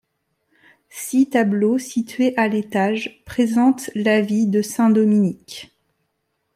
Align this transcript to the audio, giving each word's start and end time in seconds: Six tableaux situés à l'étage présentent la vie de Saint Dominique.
Six 0.89 1.27
tableaux 1.29 1.77
situés 1.77 2.35
à 2.35 2.47
l'étage 2.47 3.21
présentent 3.23 3.91
la 3.93 4.19
vie 4.21 4.47
de 4.47 4.63
Saint 4.63 4.89
Dominique. 4.89 5.77